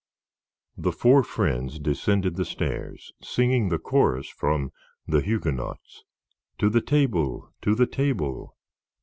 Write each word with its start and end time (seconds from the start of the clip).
The 0.75 0.91
four 0.91 1.21
friends 1.21 1.77
descended 1.77 2.35
the 2.35 2.43
stairs, 2.43 3.13
singing 3.21 3.69
the 3.69 3.77
chorus 3.77 4.27
from 4.27 4.71
"The 5.07 5.21
Huguenots," 5.21 6.05
"to 6.57 6.71
the 6.71 6.81
table, 6.81 7.53
to 7.61 7.75
the 7.75 7.85
table." 7.85 8.57